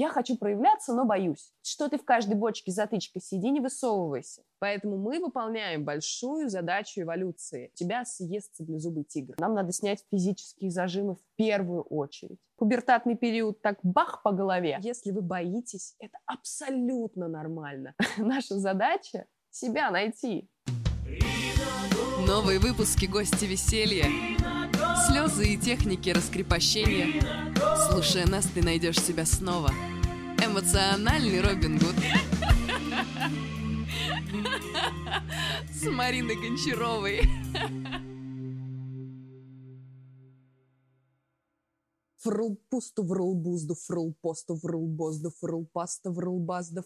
[0.00, 1.52] я хочу проявляться, но боюсь.
[1.62, 4.42] Что ты в каждой бочке затычка сиди, не высовывайся.
[4.58, 7.70] Поэтому мы выполняем большую задачу эволюции.
[7.74, 9.34] Тебя съест саблезубый тигр.
[9.38, 12.38] Нам надо снять физические зажимы в первую очередь.
[12.56, 14.78] Пубертатный период так бах по голове.
[14.80, 17.94] Если вы боитесь, это абсолютно нормально.
[18.16, 20.48] Наша задача— себя найти.
[22.26, 24.06] Новые выпуски «Гости веселья».
[25.30, 27.22] Слезы и техники раскрепощения.
[27.88, 29.70] Слушая нас, ты найдешь себя снова.
[30.44, 31.94] Эмоциональный Робин Гуд.
[35.72, 37.28] С Мариной Гончаровой.
[42.18, 46.82] Фрул пусту, врул бузду, фрул посту, врул бозду, фрул паста, врул базда,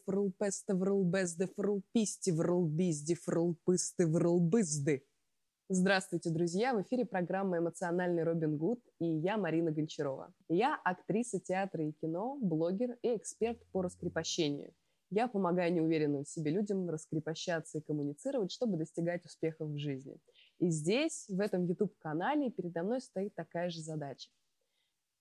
[5.71, 6.75] Здравствуйте, друзья!
[6.75, 10.31] В эфире программа «Эмоциональный Робин Гуд» и я, Марина Гончарова.
[10.47, 14.75] Я актриса театра и кино, блогер и эксперт по раскрепощению.
[15.09, 20.19] Я помогаю неуверенным в себе людям раскрепощаться и коммуницировать, чтобы достигать успехов в жизни.
[20.59, 24.29] И здесь, в этом YouTube-канале, передо мной стоит такая же задача.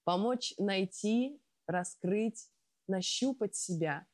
[0.03, 2.49] Помочь найти, раскрыть,
[2.89, 4.05] нащупать себя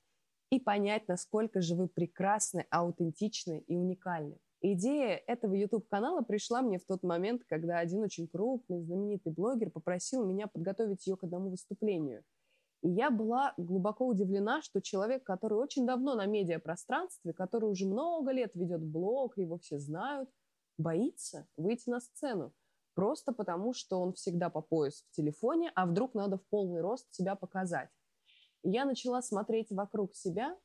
[0.52, 4.38] и понять, насколько же вы прекрасны, аутентичны и уникальны.
[4.62, 10.26] Идея этого YouTube-канала пришла мне в тот момент, когда один очень крупный, знаменитый блогер попросил
[10.26, 12.24] меня подготовить ее к одному выступлению.
[12.82, 18.32] И я была глубоко удивлена, что человек, который очень давно на медиапространстве, который уже много
[18.32, 20.30] лет ведет блог, его все знают,
[20.78, 22.54] боится выйти на сцену.
[22.96, 27.14] Просто потому, что он всегда по пояс в телефоне, а вдруг надо в полный рост
[27.14, 27.90] себя показать.
[28.64, 30.58] И я начала смотреть вокруг себя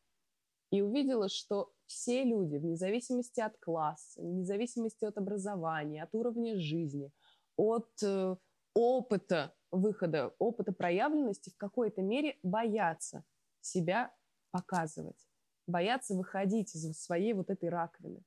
[0.75, 6.59] и увидела, что все люди, вне зависимости от класса, вне зависимости от образования, от уровня
[6.59, 7.13] жизни,
[7.57, 8.37] от э,
[8.75, 13.23] опыта выхода, опыта проявленности, в какой-то мере боятся
[13.61, 14.13] себя
[14.51, 15.29] показывать,
[15.69, 18.25] боятся выходить из своей вот этой раковины.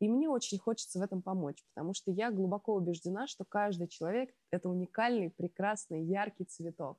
[0.00, 4.30] И мне очень хочется в этом помочь, потому что я глубоко убеждена, что каждый человек—
[4.50, 6.98] это уникальный, прекрасный, яркий цветок,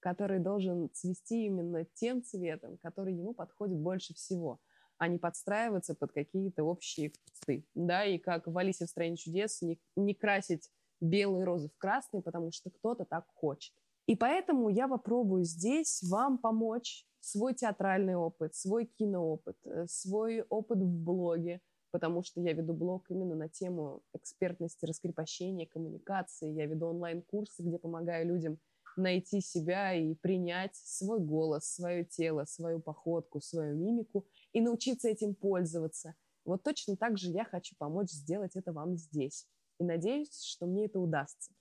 [0.00, 4.60] который должен цвести именно тем цветом, который ему подходит больше всего—
[4.98, 7.64] а не подстраиваться под какие-то общие кусты.
[7.74, 10.68] Да, и как в «Алисе в стране чудес» не, не красить
[11.00, 13.72] белые розы в красный, потому что кто-то так хочет.
[14.06, 20.78] И поэтому я попробую здесь вам помочь свой театральный опыт, свой киноопыт, э, свой опыт
[20.78, 21.60] в блоге,
[21.90, 26.50] потому что я веду блог именно на тему экспертности, раскрепощения, коммуникации.
[26.50, 28.58] Я веду онлайн-курсы, где помогаю людям
[28.98, 35.34] найти себя и принять свой голос, свое тело, свою походку, свою мимику и научиться этим
[35.34, 36.14] пользоваться.
[36.44, 39.46] Вот точно так же я хочу помочь сделать это вам здесь.
[39.78, 41.52] И надеюсь, что мне это удастся.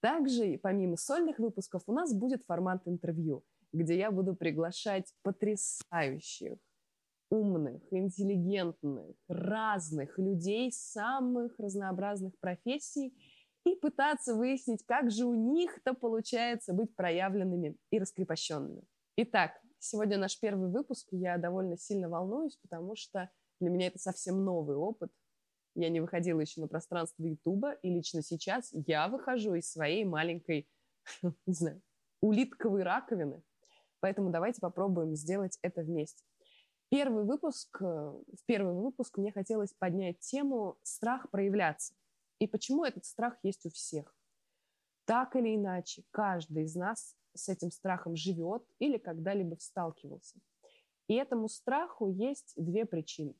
[0.00, 6.58] Также, помимо сольных выпусков, у нас будет формат интервью, где я буду приглашать потрясающих,
[7.30, 13.14] умных, интеллигентных, разных людей самых разнообразных профессий
[13.66, 18.82] и пытаться выяснить, как же у них-то получается быть проявленными и раскрепощенными.
[19.16, 24.44] Итак, Сегодня наш первый выпуск, я довольно сильно волнуюсь, потому что для меня это совсем
[24.44, 25.12] новый опыт.
[25.74, 30.68] Я не выходила еще на пространство Ютуба, и лично сейчас я выхожу из своей маленькой,
[31.22, 31.82] не знаю,
[32.20, 33.42] улитковой раковины.
[34.00, 36.24] Поэтому давайте попробуем сделать это вместе.
[36.88, 41.94] Первый выпуск, э, в первый выпуск мне хотелось поднять тему «Страх проявляться».
[42.38, 44.14] И почему этот страх есть у всех.
[45.04, 50.38] Так или иначе, каждый из нас с этим страхом живет или когда-либо сталкивался.
[51.08, 53.34] И этому страху есть две причины.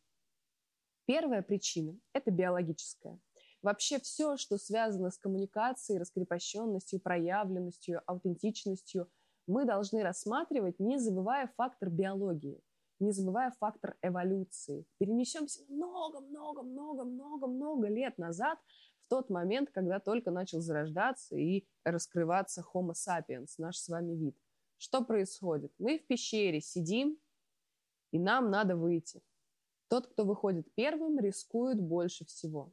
[1.07, 3.19] Первая причина– это биологическая.
[3.62, 9.11] Вообще все, что связано с коммуникацией, раскрепощенностью, проявленностью, аутентичностью,
[9.47, 12.61] мы должны рассматривать, не забывая фактор биологии,
[13.01, 14.84] не забывая фактор эволюции.
[14.99, 18.59] Перенесемся много-много-много-много-много лет назад
[19.06, 24.37] в тот момент, когда только начал зарождаться и раскрываться Homo sapiens, наш с вами вид.
[24.78, 25.72] Что происходит?
[25.78, 27.16] Мы в пещере сидим,
[28.10, 29.22] и нам надо выйти.
[29.89, 32.72] Тот, кто выходит первым, рискует больше всего.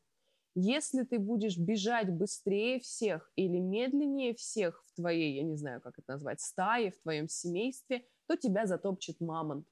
[0.56, 6.00] Если ты будешь бежать быстрее всех или медленнее всех в твоей, я не знаю, как
[6.00, 9.68] это назвать, стае, в твоем семействе, то тебя затопчет мамонт.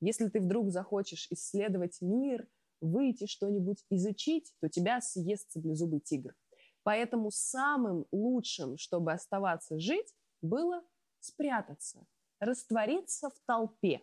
[0.00, 2.48] Если ты вдруг захочешь исследовать мир–
[2.80, 6.34] выйти что-нибудь изучить, то тебя съест саблезубый тигр.
[6.82, 10.82] Поэтому самым лучшим, чтобы оставаться жить, было
[11.20, 12.06] спрятаться,
[12.40, 14.02] раствориться в толпе.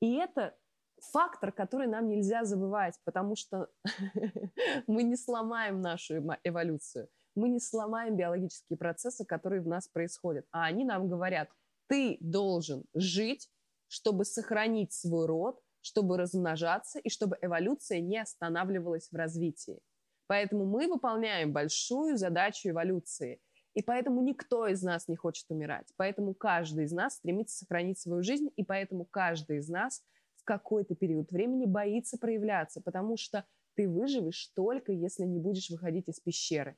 [0.00, 0.56] И это
[1.00, 3.68] фактор, который нам нельзя забывать, потому что
[4.86, 10.46] мы не сломаем нашу эволюцию, мы не сломаем биологические процессы, которые в нас происходят.
[10.50, 11.48] А они нам говорят,
[11.86, 13.48] Ты должен жить,
[13.88, 19.80] чтобы сохранить свой род, чтобы размножаться и чтобы эволюция не останавливалась в развитии.
[20.26, 23.40] Поэтому мы выполняем большую задачу эволюции.
[23.74, 25.92] И поэтому никто из нас не хочет умирать.
[25.96, 30.02] Поэтому каждый из нас стремится сохранить свою жизнь, и поэтому каждый из нас
[30.36, 33.44] в какой-то период времени боится проявляться, потому что
[33.74, 36.76] ты выживешь только, если не будешь выходить из пещеры.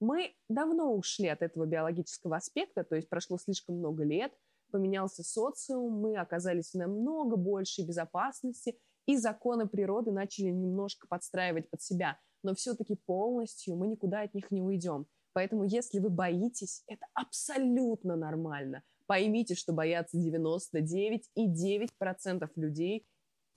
[0.00, 4.32] Мы давно ушли от этого биологического аспекта, то есть прошло слишком много лет,
[4.70, 11.82] поменялся социум, мы оказались в намного большей безопасности, и законы природы начали немножко подстраивать под
[11.82, 12.18] себя.
[12.42, 15.06] Но все-таки полностью мы никуда от них не уйдем.
[15.32, 18.82] Поэтому если вы боитесь, это абсолютно нормально.
[19.06, 23.06] Поймите, что боятся 99,9% людей,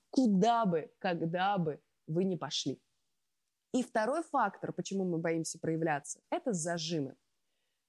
[0.09, 2.81] куда бы, когда бы вы не пошли.
[3.73, 7.15] И второй фактор, почему мы боимся проявляться, это зажимы.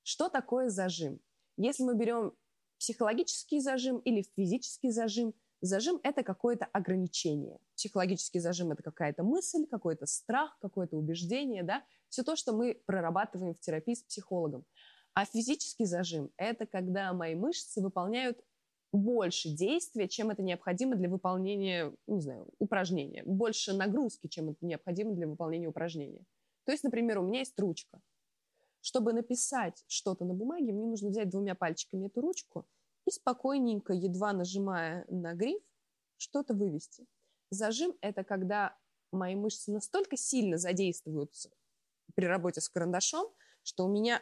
[0.03, 1.21] Что такое зажим?
[1.57, 2.35] Если мы берем
[2.83, 7.61] психологический зажим или физический зажим, зажим– это какое-то ограничение.
[7.77, 11.85] Психологический зажим– это какая-то мысль, какой-то страх, какое-то убеждение, да?
[12.09, 14.65] Все то, что мы прорабатываем в терапии с психологом.
[15.15, 18.41] А физический зажим– это когда мои мышцы выполняют
[18.93, 23.23] больше действия, чем это необходимо для выполнения, не знаю, упражнения.
[23.25, 26.25] Больше нагрузки, чем это необходимо для выполнения упражнения.
[26.65, 28.01] То есть, например, у меня есть ручка.
[28.83, 32.67] Чтобы написать что-то на бумаге, мне нужно взять двумя пальчиками эту ручку
[33.07, 35.63] и спокойненько, едва нажимая на гриф,
[36.19, 37.07] что-то вывести.
[37.51, 38.77] Зажим– это когда
[39.13, 41.51] мои мышцы настолько сильно задействуются
[42.15, 43.29] при работе с карандашом,
[43.63, 44.21] что у меня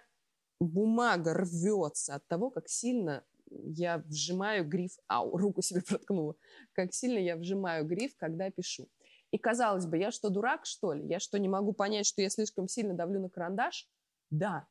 [0.60, 6.36] бумага рвется от того, как сильно я вжимаю гриф, ау, руку себе проткнула,
[6.72, 8.88] как сильно я вжимаю гриф, когда пишу.
[9.30, 11.06] И казалось бы, я что, дурак, что ли?
[11.06, 13.88] Я что, не могу понять, что я слишком сильно давлю на карандаш?
[14.30, 14.68] Да,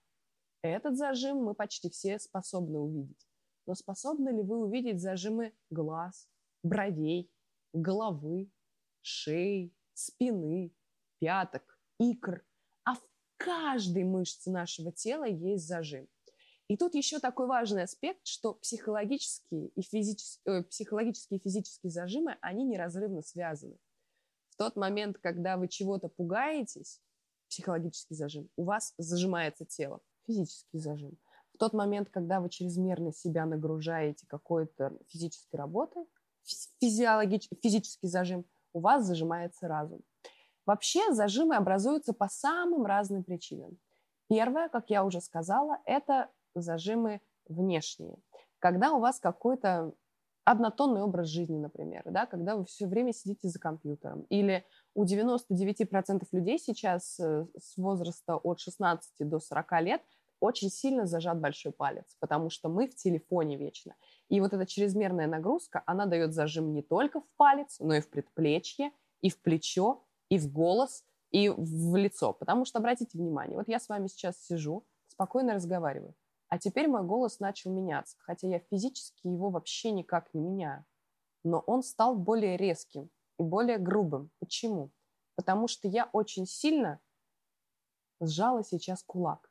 [0.61, 3.27] этот зажим мы почти все способны увидеть.
[3.65, 6.27] Но способны ли вы увидеть зажимы глаз,
[6.63, 7.31] бровей,
[7.73, 8.51] головы,
[9.01, 10.73] шеи, спины,
[11.19, 12.45] пяток, икр?
[12.83, 13.01] А в
[13.38, 16.07] каждой мышце нашего тела есть зажим.
[16.67, 22.38] И тут еще такой важный аспект, что психологические и, физические, э, психологические и физические зажимы,
[22.41, 23.77] они неразрывно связаны.
[24.50, 27.01] В тот момент, когда вы чего-то пугаетесь,
[27.50, 31.18] психологический зажим, у вас зажимается тело, физический зажим.
[31.54, 36.06] В тот момент, когда вы чрезмерно себя нагружаете какой-то физической работой,
[36.80, 40.01] физиологич, физический зажим, у вас зажимается разум.
[40.66, 43.78] Вообще зажимы образуются по самым разным причинам.
[44.30, 48.18] Первое, как я уже сказала, это зажимы внешние.
[48.60, 49.94] Когда у вас какой-то
[50.44, 54.22] однотонный образ жизни, например, да, когда вы все время сидите за компьютером.
[54.30, 60.01] Или у 99% людей сейчас э, с возраста от 16 до 40 лет
[60.39, 63.95] очень сильно зажат большой палец, потому что мы в телефоне вечно.
[64.30, 68.09] И вот эта чрезмерная нагрузка, она дает зажим не только в палец, но и в
[68.09, 68.91] предплечье,
[69.21, 72.33] и в плечо, и в голос, и в лицо.
[72.33, 76.15] Потому что, обратите внимание, вот я с вами сейчас сижу, спокойно разговариваю.
[76.47, 80.86] А теперь мой голос начал меняться, хотя я физически его вообще никак не меняю.
[81.44, 83.09] Но он стал более резким
[83.39, 84.30] и более грубым.
[84.39, 84.91] Почему?
[85.36, 87.00] Потому что я очень сильно
[88.19, 89.50] сжала сейчас кулак.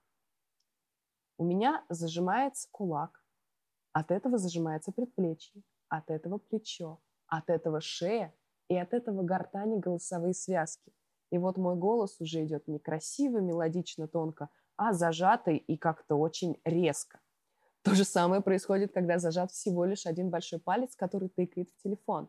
[1.38, 3.24] У меня зажимается кулак,
[3.92, 8.34] от этого зажимается предплечье, от этого плечо, от этого шея
[8.68, 10.92] и от этого гортани голосовые связки.
[11.30, 17.20] И вот мой голос уже идет некрасиво, мелодично, тонко, а зажатый и как-то очень резко.
[17.82, 22.28] То же самое происходит, когда зажат всего лишь один большой палец, который тыкает в телефон.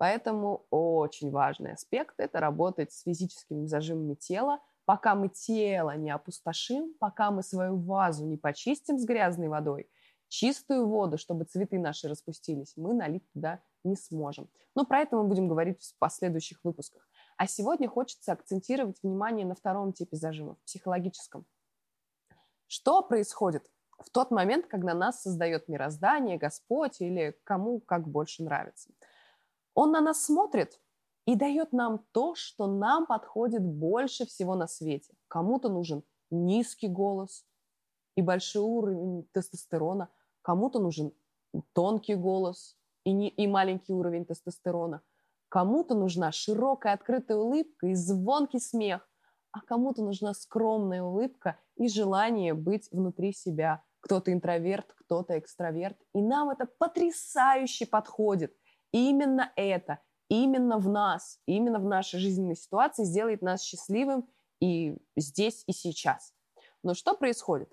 [0.00, 6.94] Поэтому очень важный аспект– это работать с физическими зажимами тела, пока мы тело не опустошим,
[6.98, 9.90] пока мы свою вазу не почистим с грязной водой,
[10.28, 14.48] чистую воду, чтобы цветы наши распустились, мы налить туда не сможем.
[14.74, 17.06] Но про это мы будем говорить в последующих выпусках.
[17.36, 21.44] А сегодня хочется акцентировать внимание на втором типе зажимов, психологическом.
[22.68, 28.88] Что происходит в тот момент, когда нас создает мироздание, Господь или кому как больше нравится?
[29.74, 30.80] Он на нас смотрит
[31.26, 35.14] и дает нам то, что нам подходит больше всего на свете.
[35.28, 37.44] Кому-то нужен низкий голос
[38.16, 40.08] и большой уровень тестостерона,
[40.42, 41.12] кому-то нужен
[41.72, 45.02] тонкий голос и, не, и маленький уровень тестостерона,
[45.50, 49.06] Кому-то нужна широкая открытая улыбка и звонкий смех,
[49.50, 53.82] а кому-то нужна скромная улыбка и желание быть внутри себя.
[53.98, 55.98] Кто-то интроверт, кто-то экстраверт.
[56.14, 58.56] И нам это потрясающе подходит.
[58.92, 64.28] Именно это, именно в нас, именно в нашей жизненной ситуации сделает нас счастливым
[64.60, 66.34] и здесь, и сейчас.
[66.82, 67.72] Но что происходит?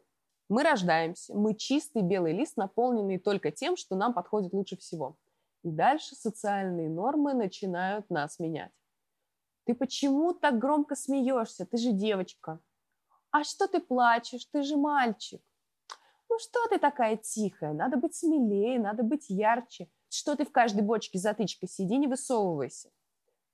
[0.49, 5.17] Мы рождаемся, мы чистый белый лист, наполненный только тем, что нам подходит лучше всего.
[5.63, 8.71] И дальше социальные нормы начинают нас менять.
[9.65, 11.65] Ты почему так громко смеешься?
[11.65, 12.61] Ты же девочка.
[13.31, 14.45] А что ты плачешь?
[14.45, 15.41] Ты же мальчик.
[16.29, 17.73] Ну что ты такая тихая?
[17.73, 19.89] Надо быть смелее, надо быть ярче.
[20.09, 22.89] Что ты в каждой бочке затычкой сиди, не высовывайся.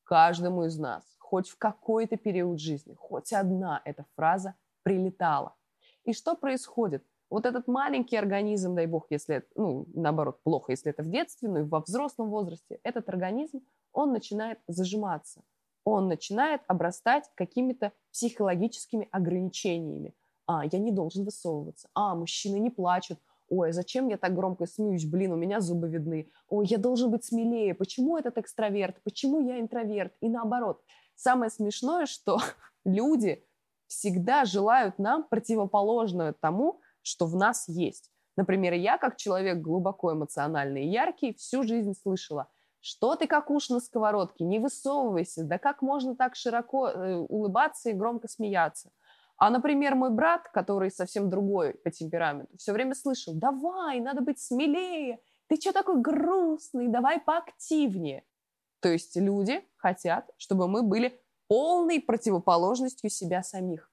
[0.03, 5.55] Каждому из нас, хоть в какой-то период жизни, хоть одна эта фраза прилетала.
[6.03, 7.03] И что происходит?
[7.29, 11.59] Вот этот маленький организм, дай бог, если, ну, наоборот, плохо, если это в детстве, но
[11.59, 15.43] и во взрослом возрасте, этот организм, он начинает зажиматься.
[15.85, 20.13] Он начинает обрастать какими-то психологическими ограничениями.
[20.45, 21.89] А, я не должен высовываться.
[21.93, 23.19] А, мужчины не плачут.
[23.49, 25.05] Ой, зачем я так громко смеюсь?
[25.05, 26.29] Блин, у меня зубы видны.
[26.47, 27.75] Ой, я должен быть смелее.
[27.75, 29.01] Почему этот экстраверт?
[29.03, 30.13] Почему я интроверт?
[30.21, 30.81] И наоборот.
[31.15, 32.39] Самое смешное, что
[32.85, 33.45] люди
[33.87, 38.09] всегда желают нам противоположное тому, что в нас есть.
[38.35, 43.69] Например, я, как человек глубоко эмоциональный и яркий, всю жизнь слышала, что ты как уж
[43.69, 48.89] на сковородке, не высовывайся, да как можно так широко э, улыбаться и громко смеяться.
[49.43, 54.39] А, например, мой брат, который совсем другой по темпераменту, все время слышал, давай, надо быть
[54.39, 58.23] смелее, ты что такой грустный, давай поактивнее.
[58.79, 63.91] То есть люди хотят, чтобы мы были полной противоположностью себя самих.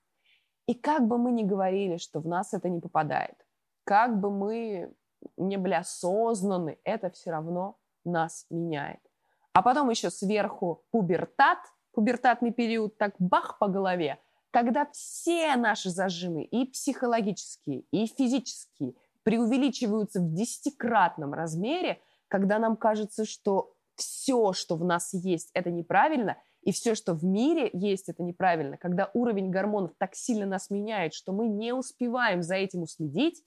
[0.69, 3.45] И как бы мы ни говорили, что в нас это не попадает,
[3.83, 4.95] как бы мы
[5.37, 9.01] не были осознаны, это все равно нас меняет.
[9.53, 11.59] А потом еще сверху пубертат,
[11.91, 20.21] пубертатный период, так бах по голове, когда все наши зажимы, и психологические, и физические, преувеличиваются
[20.21, 26.73] в десятикратном размере, когда нам кажется, что все, что в нас есть, это неправильно– и
[26.73, 28.77] все, что в мире есть, это неправильно.
[28.77, 33.43] Когда уровень гормонов так сильно нас меняет, что мы не успеваем за этим уследить,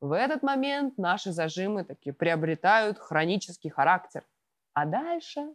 [0.00, 4.24] в этот момент наши зажимы такие приобретают хронический характер.
[4.74, 5.54] А дальше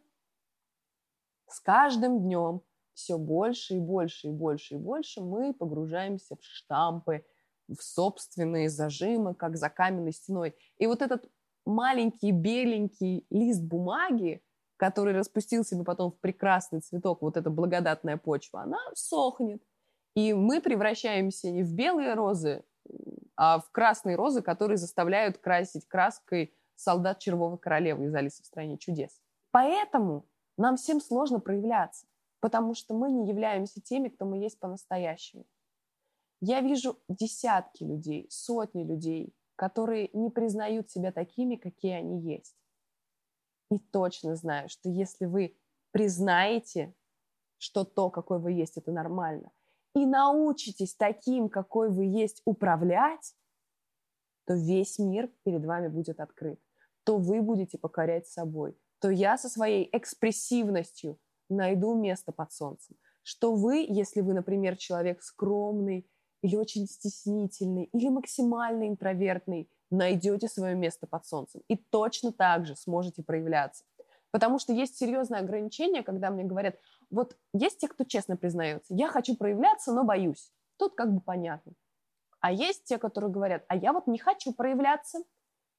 [1.48, 2.62] с каждым днем
[2.93, 7.25] все больше и больше и больше и больше мы погружаемся в штампы,
[7.67, 10.55] в собственные зажимы, как за каменной стеной.
[10.77, 11.29] И вот этот
[11.65, 14.43] маленький беленький лист бумаги,
[14.77, 19.62] который распустил себе потом в прекрасный цветок, вот эта благодатная почва, она сохнет.
[20.15, 22.65] И мы превращаемся не в белые розы,
[23.38, 28.77] а в красные розы, которые заставляют красить краской солдат червовой королевы из Алисы в стране
[28.77, 29.21] чудес.
[29.51, 30.25] Поэтому
[30.57, 32.05] нам всем сложно проявляться,
[32.41, 35.45] потому что мы не являемся теми, кто мы есть по-настоящему.
[36.41, 42.55] Я вижу десятки людей, сотни людей, которые не признают себя такими, какие они есть.
[43.69, 45.55] И точно знаю, что если вы
[45.91, 46.95] признаете,
[47.60, 49.51] что то, какой вы есть, это нормально,
[49.93, 53.36] и научитесь таким, какой вы есть, управлять,
[54.45, 56.60] то весь мир перед вами будет открыт.
[57.03, 58.75] То вы будете покорять собой.
[59.00, 61.19] То я со своей экспрессивностью
[61.51, 62.96] найду место под солнцем.
[63.24, 66.10] Что вы, если вы, например, человек скромный
[66.41, 72.75] или очень стеснительный, или максимально интровертный, найдете свое место под солнцем и точно так же
[72.75, 73.84] сможете проявляться.
[74.31, 76.75] Потому что есть серьезное ограничение, когда мне говорят,
[77.10, 80.51] вот есть те, кто честно признается, я хочу проявляться, но боюсь.
[80.77, 81.74] Тут как бы понятно.
[82.39, 85.20] А есть те, которые говорят, а я вот не хочу проявляться,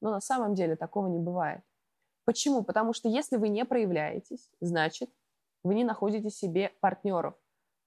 [0.01, 1.63] но на самом деле такого не бывает.
[2.25, 2.63] Почему?
[2.63, 5.11] Потому что если вы не проявляетесь, значит,
[5.65, 7.35] вы не находите себе партнеров.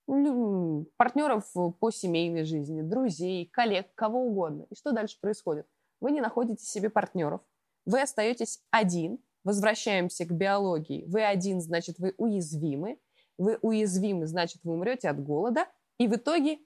[0.05, 4.67] Партнеров по семейной жизни, друзей, коллег, кого угодно.
[4.70, 5.67] И что дальше происходит?
[6.01, 7.41] вы не находите себе партнеров,
[7.86, 13.00] вы остаетесь один, возвращаемся к биологии, вы один, значит, вы уязвимы,
[13.38, 15.67] вы уязвимы, значит, вы умрете от голода,
[15.98, 16.60] и в итоге,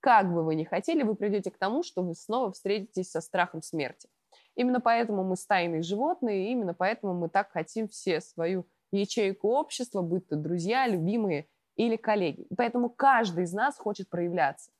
[0.00, 3.62] как бы вы ни хотели, вы придете к тому, что вы снова встретитесь со страхом
[3.62, 4.08] смерти.
[4.56, 10.02] Именно поэтому мы стайные животные, и именно поэтому мы так хотим все свою ячейку общества,
[10.02, 12.46] будь то друзья, любимые или коллеги.
[12.56, 14.70] поэтому каждый из нас хочет проявляться.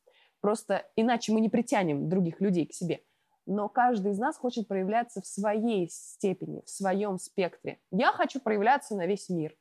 [0.40, 3.02] Просто иначе мы не притянем других людей к себе
[3.50, 7.80] но каждый из нас хочет проявляться в своей степени, в своем спектре.
[7.90, 9.56] Я хочу проявляться на весь мир.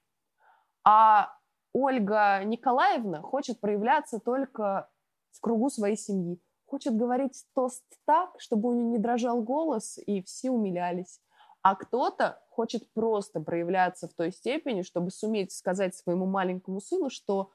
[0.84, 1.34] А
[1.74, 4.89] Ольга Николаевна хочет проявляться только
[5.32, 6.39] в кругу своей семьи.
[6.68, 11.20] Хочет говорить тост так, чтобы у нее не дрожал голос, и все умилялись.
[11.63, 17.54] А кто-то хочет просто проявляться в той степени, чтобы суметь сказать своему маленькому сыну, что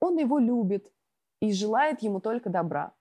[0.00, 0.90] он его любит
[1.42, 2.94] и желает ему только добра.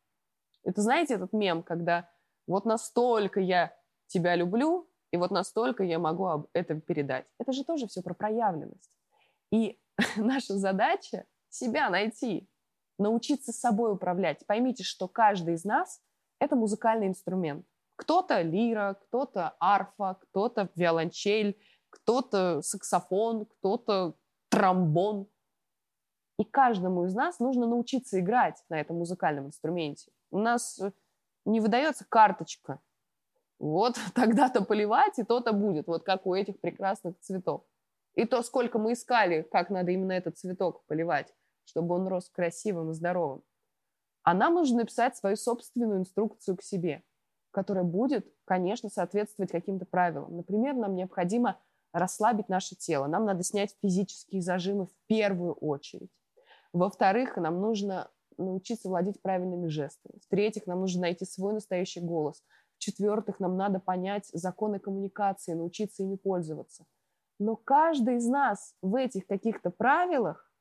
[0.65, 2.09] Это знаете этот мем, когда
[2.45, 3.73] вот настолько я
[4.07, 7.25] тебя люблю, и вот настолько я могу это передать.
[7.39, 8.91] Это же тоже все про проявленность.
[9.49, 9.79] И
[10.17, 12.49] наша задача себя найти,
[12.99, 14.45] научиться собой управлять.
[14.45, 16.01] Поймите, что каждый из нас
[16.37, 17.65] Это музыкальный инструмент.
[17.95, 21.57] Кто-то лира, кто-то арфа, кто-то виолончель,
[21.89, 24.15] кто-то саксофон, кто-то
[24.49, 25.27] тромбон.
[26.37, 30.11] И каждому из нас нужно научиться играть на этом музыкальном инструменте.
[30.31, 30.91] У нас э,
[31.45, 32.81] не выдается карточка.
[33.59, 35.87] Вот тогда-то поливать, и то-то будет.
[35.87, 37.63] Вот как у этих прекрасных цветов.
[38.15, 41.33] И то, сколько мы искали, как надо именно этот цветок поливать,
[41.65, 43.43] чтобы он рос красивым и здоровым.
[44.23, 47.03] А нам нужно написать свою собственную инструкцию к себе,
[47.55, 50.35] которая будет, конечно, соответствовать каким-то правилам.
[50.35, 51.57] Например, нам необходимо
[51.93, 53.07] расслабить наше тело.
[53.07, 56.11] Нам надо снять физические зажимы в первую очередь.
[56.73, 60.19] Во-вторых, нам нужно научиться владеть правильными жестами.
[60.25, 62.43] В-третьих, нам нужно найти свой настоящий голос.
[62.75, 66.85] В-четвертых, нам надо понять законы коммуникации, научиться ими пользоваться.
[67.39, 70.51] Но каждый из нас в этих каких-то правилах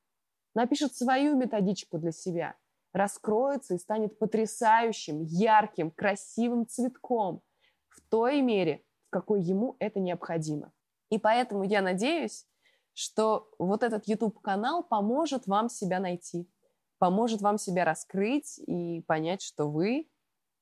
[0.55, 2.55] напишет свою методичку для себя,
[2.95, 7.43] раскроется и станет потрясающим, ярким, красивым цветком
[7.89, 10.73] в той мере, в какой ему это необходимо.
[11.11, 12.47] И поэтому я надеюсь,
[12.95, 16.49] что вот этот YouTube-канал поможет вам себя найти,
[16.99, 20.09] поможет вам себя раскрыть и понять, что вы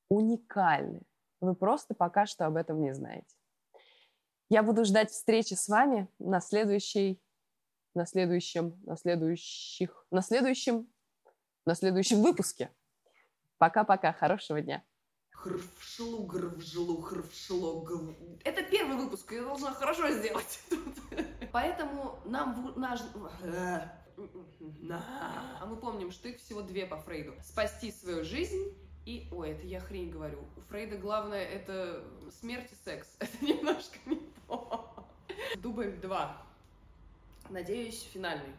[0.09, 1.03] уникальны.
[1.41, 3.37] Вы просто пока что об этом не знаете.
[4.49, 7.21] Я буду ждать встречи с вами на следующей,
[7.95, 10.92] на следующем, на следующих, на следующем,
[11.67, 12.71] на следующем выпуске.
[13.59, 14.83] Пока-пока, хорошего дня.
[15.31, 17.87] Хрвшлу, грвжлу, хрвшло,
[18.45, 20.61] Это первый выпуск, я должна хорошо сделать.
[21.53, 23.01] Поэтому нам наш...
[24.91, 27.35] А мы помним, что их всего две по Фрейду.
[27.43, 28.73] Спасти свою жизнь
[29.05, 29.27] и...
[29.33, 30.45] Ой, это я хрень говорю.
[30.57, 32.05] У Фрейда главное это
[32.41, 33.09] смерть и секс.
[33.19, 35.09] Это немножко не то.
[35.57, 36.41] Дубль два.
[37.51, 38.55] Надеюсь, финальный.